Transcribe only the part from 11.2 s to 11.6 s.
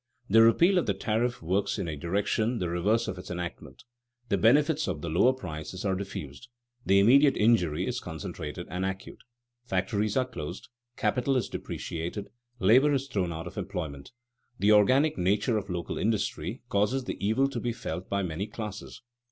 is